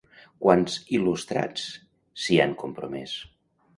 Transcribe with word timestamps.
Quants 0.45 0.77
il·lustrats 0.99 1.67
s'hi 2.23 2.41
han 2.47 2.57
compromès? 2.63 3.15